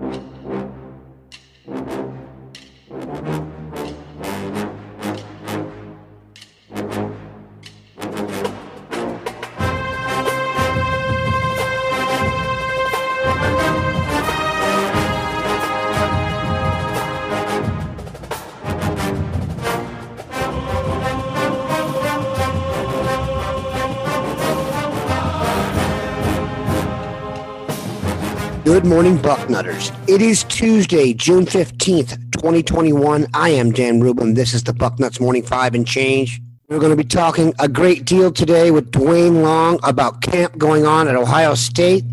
[0.00, 0.31] you
[28.64, 29.92] Good morning, Bucknutters.
[30.08, 33.26] It is Tuesday, June 15th, 2021.
[33.34, 34.34] I am Dan Rubin.
[34.34, 36.40] This is the Bucknuts Morning Five and Change.
[36.68, 40.86] We're going to be talking a great deal today with Duane Long about camp going
[40.86, 42.04] on at Ohio State.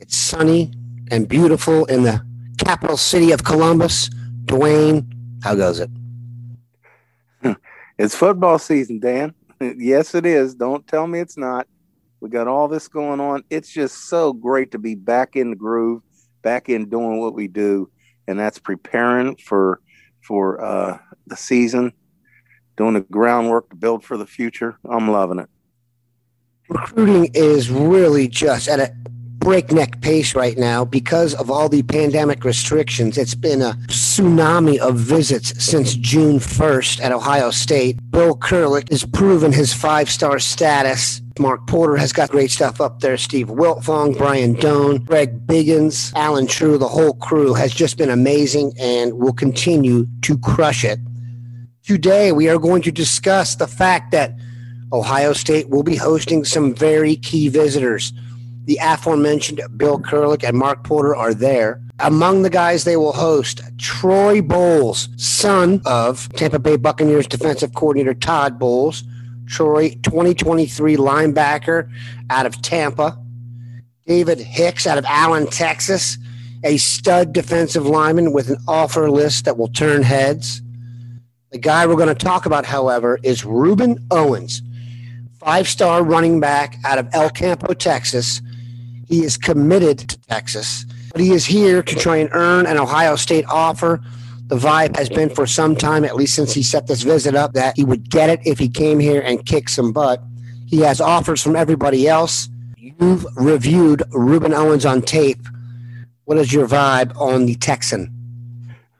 [0.00, 0.72] It's sunny
[1.12, 2.20] and beautiful in the
[2.58, 4.10] capital city of Columbus.
[4.44, 5.08] Duane,
[5.44, 5.90] how goes it?
[7.96, 9.34] It's football season, Dan.
[9.60, 10.56] yes, it is.
[10.56, 11.68] Don't tell me it's not.
[12.20, 13.44] We got all this going on.
[13.50, 16.02] It's just so great to be back in the groove,
[16.42, 17.90] back in doing what we do,
[18.26, 19.80] and that's preparing for
[20.20, 21.92] for uh, the season,
[22.76, 24.78] doing the groundwork to build for the future.
[24.88, 25.48] I'm loving it.
[26.68, 28.92] Recruiting is really just at a
[29.38, 33.16] breakneck pace right now because of all the pandemic restrictions.
[33.16, 37.98] It's been a tsunami of visits since June 1st at Ohio State.
[38.10, 41.22] Bill Kurelic has proven his five star status.
[41.38, 43.16] Mark Porter has got great stuff up there.
[43.16, 48.72] Steve Wiltfong, Brian Dohn, Greg Biggins, Allen Trieu, the whole crew has just been amazing
[48.78, 50.98] and will continue to crush it.
[51.82, 54.34] Today, we are going to discuss the fact that
[54.92, 58.12] Ohio State will be hosting some very key visitors.
[58.64, 61.80] The aforementioned Bill Kurelic and Mark Porter are there.
[62.00, 68.14] Among the guys they will host, Troy Bowles, son of Tampa Bay Buccaneers defensive coordinator
[68.14, 69.02] Todd Bowles.
[69.48, 71.90] Troy, 2023 linebacker
[72.30, 73.18] out of Tampa.
[74.06, 76.16] David Hicks out of Allen, Texas,
[76.64, 80.62] a stud defensive lineman with an offer list that will turn heads.
[81.50, 84.62] The guy we're going to talk about, however, is Rueben Owens,
[85.38, 88.40] five star running back out of El Campo, Texas
[89.08, 93.16] he is committed to Texas, but he is here to try and earn an Ohio
[93.16, 94.00] State offer.
[94.48, 97.52] The vibe has been for some time, at least since he set this visit up,
[97.52, 100.22] that he would get it if he came here and kicked some butt.
[100.66, 102.48] He has offers from everybody else.
[102.78, 105.40] You've reviewed Rueben Owens on tape.
[106.24, 108.14] What is your vibe on the Texan?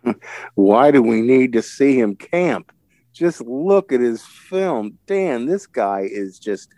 [0.55, 2.71] Why do we need to see him camp?
[3.15, 4.99] Just look at his film.
[5.07, 6.69] Dan, this guy is just,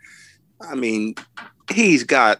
[0.61, 1.15] I mean,
[1.73, 2.39] he's got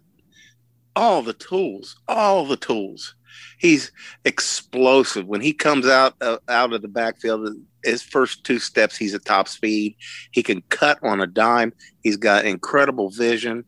[0.96, 3.16] all the tools, all the tools.
[3.60, 3.92] He's
[4.26, 7.56] explosive when he comes out uh, out of the backfield.
[7.84, 9.96] His first two steps, he's at top speed.
[10.32, 11.74] He can cut on a dime.
[12.04, 13.66] He's got incredible vision.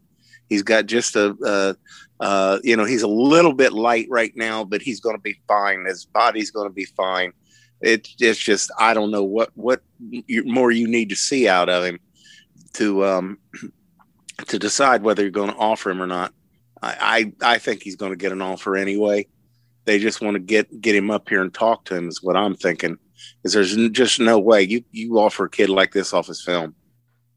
[0.50, 1.74] He's got just a, uh,
[2.20, 5.40] uh, you know, he's a little bit light right now, but he's going to be
[5.48, 5.86] fine.
[5.86, 7.34] His body's going to be fine.
[7.82, 9.82] It, it's just I don't know what what
[10.46, 12.00] more you need to see out of him
[12.74, 13.40] to um,
[14.48, 16.34] to decide whether you're going to offer him or not.
[16.86, 19.28] I, I think he's going to get an offer anyway.
[19.86, 22.08] They just want to get get him up here and talk to him.
[22.08, 22.98] Is what I'm thinking.
[23.44, 26.76] Is there's just no way you you offer a kid like this off his film.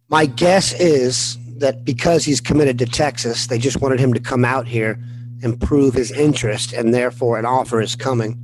[0.08, 4.44] My guess is that because he's committed to Texas, they just wanted him to come
[4.44, 4.98] out here
[5.42, 8.40] and prove his interest, and therefore an offer is coming.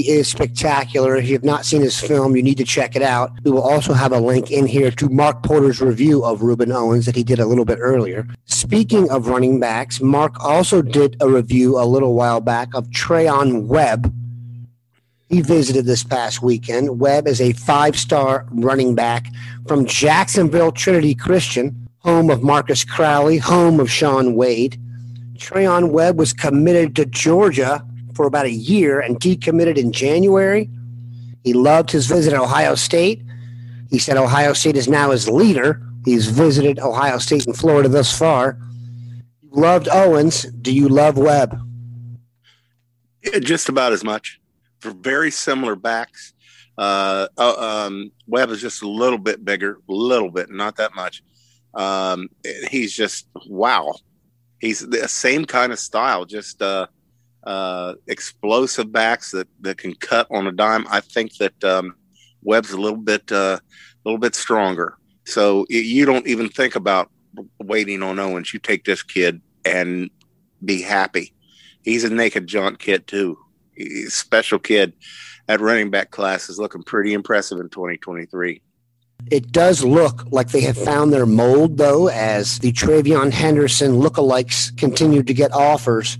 [0.00, 1.16] He is spectacular.
[1.16, 3.32] If you have not seen his film, you need to check it out.
[3.44, 7.04] We will also have a link in here to Mark Porter's review of Rueben Owens
[7.04, 8.26] that he did a little bit earlier.
[8.46, 13.66] Speaking of running backs, Mark also did a review a little while back of Treyaun
[13.66, 14.10] Webb.
[15.28, 16.98] He visited this past weekend.
[16.98, 19.26] Webb is a five star running back
[19.68, 24.80] from Jacksonville Trinity Christian, home of Marcus Crowley, home of Shaun Wade.
[25.36, 27.84] Treyaun Webb was committed to Georgia
[28.14, 30.68] for about a year and decommitted in January.
[31.44, 33.22] He loved his visit at Ohio State.
[33.90, 35.82] He said Ohio State is now his leader.
[36.04, 38.58] He's visited Ohio State and Florida thus far.
[39.50, 40.44] Loved Owens.
[40.44, 41.58] Do you love Webb?
[43.24, 44.40] Yeah, just about as much.
[44.80, 46.32] For very similar backs.
[46.78, 50.94] Uh, uh, um, Webb is just a little bit bigger, a little bit, not that
[50.94, 51.22] much.
[51.74, 52.28] Um,
[52.70, 53.94] he's just wow.
[54.60, 56.86] He's the same kind of style, just uh,
[57.44, 60.86] uh, explosive backs that, that can cut on a dime.
[60.90, 61.94] I think that um,
[62.42, 64.96] Webb's a little bit uh, a little bit stronger.
[65.26, 67.10] So you don't even think about
[67.60, 68.52] waiting on Owens.
[68.52, 70.10] You take this kid and
[70.64, 71.32] be happy.
[71.82, 73.38] He's a naked jaunt kid too.
[73.74, 74.92] He's special kid.
[75.46, 78.62] That running back class is looking pretty impressive in 2023.
[79.30, 84.76] It does look like they have found their mold, though, as the TreVeyon Henderson lookalikes
[84.78, 86.18] continue to get offers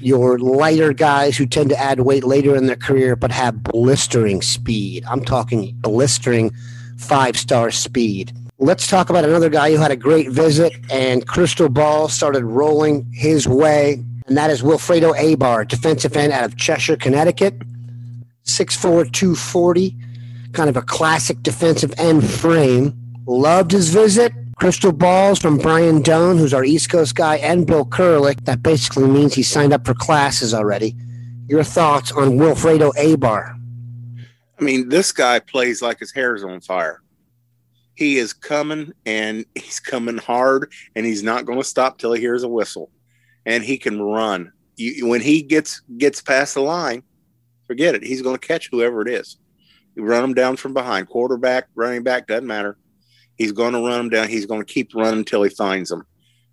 [0.00, 4.42] your lighter guys who tend to add weight later in their career but have blistering
[4.42, 5.04] speed.
[5.08, 6.52] I'm talking blistering
[6.98, 8.32] five star speed.
[8.58, 13.10] Let's talk about another guy who had a great visit and crystal ball started rolling
[13.12, 17.54] his way, and that is Wilfredo Aybar, defensive end out of Cheshire, Connecticut.
[18.44, 19.96] 6'4, 240,
[20.52, 22.94] kind of a classic defensive end frame.
[23.26, 24.32] Loved his visit.
[24.60, 28.44] Crystal balls from Brian Dohn, who's our East Coast guy, and Bill Kurelic.
[28.44, 30.94] That basically means he signed up for classes already.
[31.48, 33.58] Your thoughts on Wilfredo Aybar?
[34.58, 37.00] I mean, this guy plays like his hair's on fire.
[37.94, 42.20] He is coming and he's coming hard and he's not going to stop till he
[42.20, 42.90] hears a whistle.
[43.46, 44.52] And he can run.
[44.76, 47.02] You, when he gets gets past the line
[47.66, 48.02] forget it.
[48.02, 49.38] He's going to catch whoever it is.
[49.94, 51.08] You run him down from behind.
[51.08, 52.76] Quarterback running back doesn't matter
[53.36, 56.04] he's going to run him down he's going to keep running until he finds them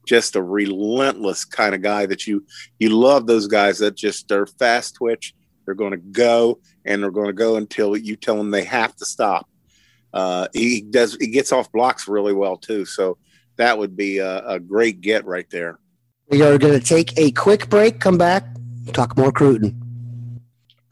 [0.08, 2.46] just a relentless kind of guy that you
[2.80, 5.34] you love those guys that just they're fast twitch
[5.66, 8.96] they're going to go and they're going to go until you tell them they have
[8.96, 9.48] to stop
[10.14, 12.86] uh, he does he gets off blocks really well too.
[12.86, 13.18] So
[13.58, 15.80] that would be a, a great get right there.
[16.30, 18.00] We are going to take a quick break.
[18.00, 18.44] Come back,
[18.94, 19.80] talk more Cruton.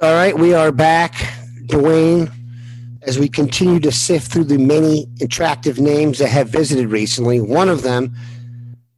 [0.01, 1.15] All right, we are back,
[1.65, 2.29] Duane.
[3.05, 7.69] As we continue to sift through the many attractive names that have visited recently, one
[7.69, 8.15] of them,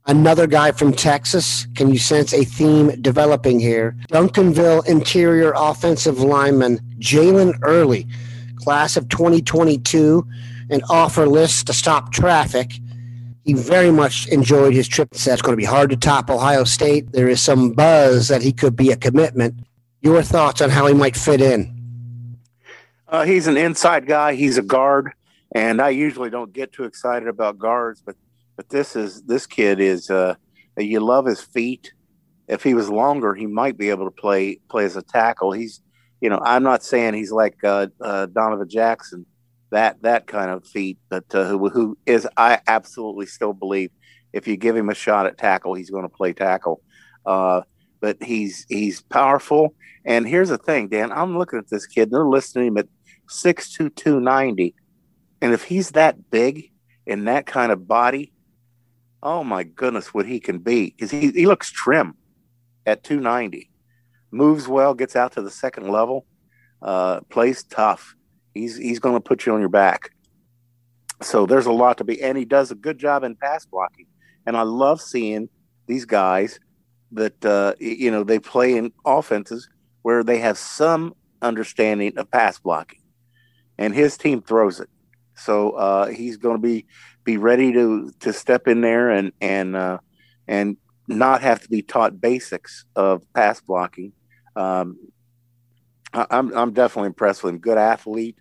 [0.06, 1.66] another guy from Texas.
[1.76, 3.94] Can you sense a theme developing here?
[4.10, 8.06] Duncanville interior offensive lineman Jalen Early
[8.56, 10.26] class of 2022
[10.70, 12.72] and offer list to stop traffic.
[13.44, 15.14] He very much enjoyed his trip.
[15.14, 17.12] Said it's going to be hard to top Ohio State.
[17.12, 19.54] There is some buzz that he could be a commitment.
[20.00, 21.77] Your thoughts on how he might fit in?
[23.08, 24.34] Uh, he's an inside guy.
[24.34, 25.12] He's a guard,
[25.54, 28.16] and I usually don't get too excited about guards, but
[28.56, 30.10] but this is this kid is.
[30.10, 30.34] Uh,
[30.76, 31.92] you love his feet.
[32.46, 35.52] If he was longer, he might be able to play play as a tackle.
[35.52, 35.80] He's
[36.20, 39.26] you know, I'm not saying he's like uh, uh, Donovan Jackson,
[39.70, 43.90] that that kind of feat, but uh, who, who is I absolutely still believe
[44.32, 46.82] if you give him a shot at tackle, he's going to play tackle.
[47.24, 47.62] Uh,
[48.00, 49.74] but he's he's powerful.
[50.04, 51.12] And here's the thing, Dan.
[51.12, 52.10] I'm looking at this kid.
[52.10, 52.88] They're listing him at
[53.28, 54.74] six two two ninety,
[55.40, 56.70] and if he's that big
[57.06, 58.32] in that kind of body,
[59.22, 62.14] oh my goodness, what he can be because he he looks trim
[62.86, 63.70] at two ninety
[64.30, 66.26] moves well, gets out to the second level,
[66.82, 68.14] uh, plays tough.
[68.54, 70.10] He's he's going to put you on your back.
[71.22, 74.06] So there's a lot to be, and he does a good job in pass blocking.
[74.46, 75.48] And I love seeing
[75.86, 76.60] these guys
[77.12, 79.68] that uh, you know they play in offenses
[80.02, 82.97] where they have some understanding of pass blocking,
[83.78, 84.88] and his team throws it.
[85.34, 86.86] So uh, he's going to be
[87.24, 89.98] be ready to to step in there and and uh,
[90.46, 90.76] and
[91.06, 94.12] not have to be taught basics of pass blocking
[94.58, 94.98] um,
[96.12, 97.60] I, am I'm definitely impressed with him.
[97.60, 98.36] Good athlete,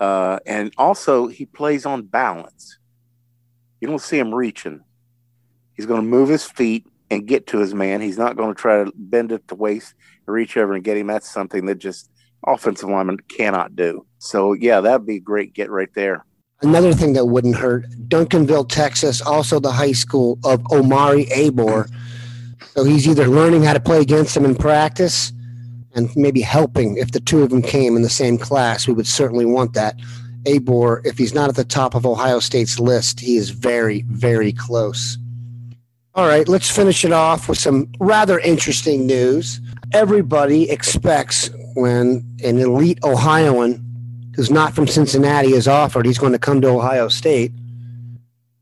[0.00, 2.78] uh, and also he plays on balance.
[3.80, 4.82] You don't see him reaching.
[5.74, 8.00] He's going to move his feet and get to his man.
[8.00, 9.94] He's not going to try to bend it to waist
[10.26, 11.08] and reach over and get him.
[11.08, 12.10] That's something that just
[12.46, 14.06] offensive lineman cannot do.
[14.18, 16.24] So yeah, that'd be a great get right there.
[16.62, 21.90] Another thing that wouldn't hurt, Duncanville, Texas, also the high school of Omari Abor.
[22.74, 25.32] So he's either learning how to play against him in practice
[25.94, 28.86] and maybe helping if the two of them came in the same class.
[28.86, 29.96] We would certainly want that.
[30.44, 34.52] Abor, if he's not at the top of Ohio State's list, he is very, very
[34.52, 35.18] close.
[36.14, 39.60] All right, let's finish it off with some rather interesting news.
[39.92, 43.84] Everybody expects when an elite Ohioan
[44.36, 47.52] who's not from Cincinnati is offered, he's going to come to Ohio State.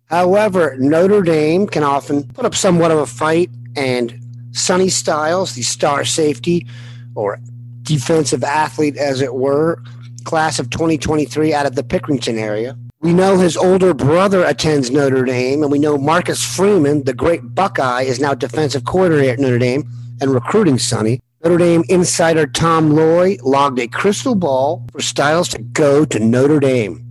[0.06, 4.18] However, Notre Dame can often put up somewhat of a fight, and
[4.52, 6.66] Sonny Styles, the star safety,
[7.14, 7.38] or
[7.82, 9.82] defensive athlete, as it were,
[10.24, 12.76] class of 2023 out of the Pickerington area.
[13.00, 17.54] We know his older brother attends Notre Dame, and we know Marcus Freeman, the great
[17.54, 19.88] Buckeye, is now defensive coordinator at Notre Dame
[20.20, 21.20] and recruiting Sonny.
[21.44, 26.58] Notre Dame insider Tom Loy logged a crystal ball for Styles to go to Notre
[26.58, 27.04] Dame.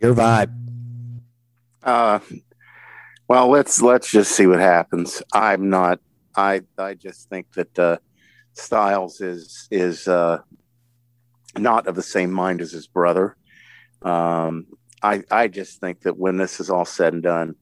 [0.00, 0.52] Your vibe.
[1.82, 2.18] Uh,
[3.28, 5.22] well, let's let's just see what happens.
[5.32, 6.00] I'm not.
[6.34, 7.98] I I just think that uh,
[8.54, 10.38] Styles is is uh,
[11.56, 13.36] not of the same mind as his brother.
[14.02, 14.66] Um,
[15.04, 17.54] I I just think that when this is all said and done,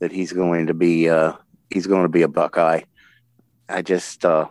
[0.00, 1.32] that he's going to be uh,
[1.70, 2.82] he's going to be a Buckeye.
[3.70, 4.48] I just uh,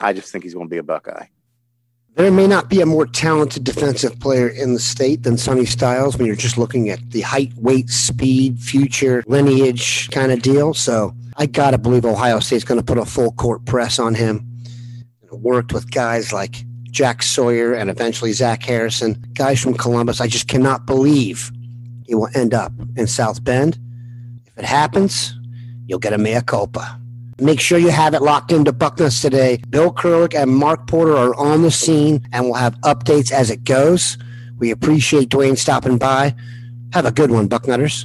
[0.00, 1.26] I just think he's going to be a Buckeye.
[2.14, 6.16] There may not be a more talented defensive player in the state than Sonny Styles
[6.16, 10.74] when you're just looking at the height, weight, speed, future, lineage kind of deal.
[10.74, 14.14] So I got to believe Ohio State's going to put a full court press on
[14.14, 14.46] him.
[15.30, 20.20] Worked with guys like Jack Sawyer and eventually Zach Harrison, guys from Columbus.
[20.20, 21.52] I just cannot believe
[22.04, 23.78] he will end up in South Bend.
[24.46, 25.32] If it happens,
[25.86, 26.99] you'll get a mea culpa.
[27.40, 29.62] Make sure you have it locked into Bucknuts today.
[29.70, 33.64] Bill Kurelic and Mark Porter are on the scene and we'll have updates as it
[33.64, 34.18] goes.
[34.58, 36.34] We appreciate Duane stopping by.
[36.92, 38.04] Have a good one, Bucknutters.